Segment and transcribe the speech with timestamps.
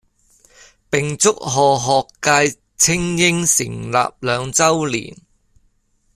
[0.89, 5.15] 並祝賀學界菁英成立兩周年